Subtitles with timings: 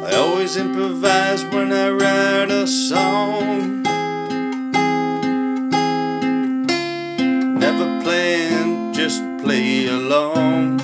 [0.00, 3.87] I always improvise when I write a song.
[7.70, 10.78] Never plan, just play along.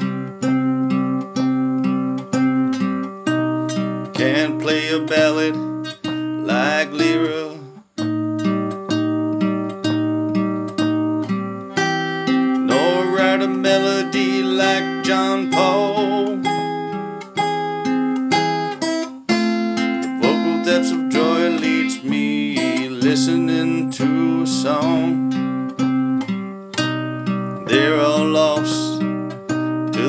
[4.12, 5.56] Can't play a ballad
[6.46, 7.56] like Lyra.
[12.68, 16.36] Nor write a melody like John Paul.
[20.20, 25.43] Vocal depths of joy leads me listening to a song.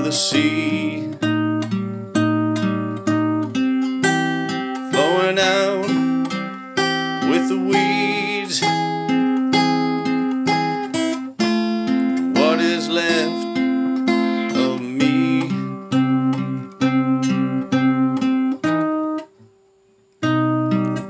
[0.05, 1.01] The sea,
[4.91, 5.87] flowing out
[7.27, 8.61] with the weeds.
[12.39, 13.47] What is left
[14.55, 15.49] of me?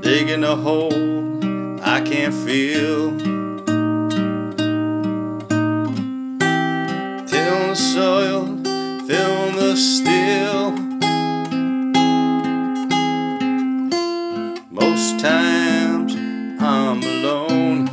[0.00, 3.45] Digging a hole I can't feel.
[9.76, 10.72] Still.
[14.70, 16.14] Most times
[16.58, 17.84] I'm alone.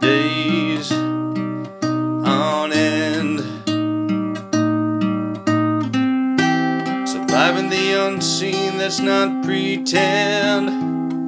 [0.00, 3.40] Days on end.
[7.08, 11.19] Surviving the unseen, that's not pretend.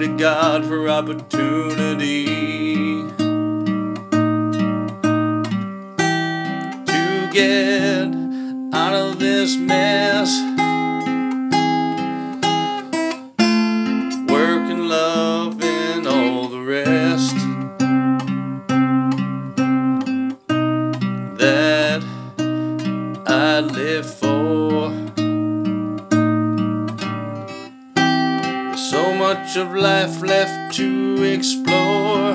[0.00, 2.24] To God for opportunity
[6.86, 8.08] to get
[8.72, 10.40] out of this mess.
[14.30, 17.36] Work and love and all the rest.
[21.36, 22.02] That
[23.26, 24.19] I live
[29.34, 32.32] much of life left to explore.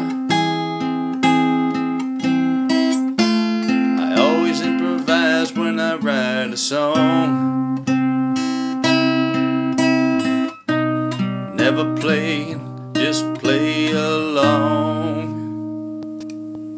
[4.06, 7.83] I always improvise when I write a song.
[11.57, 12.56] Never play,
[12.94, 15.34] just play along.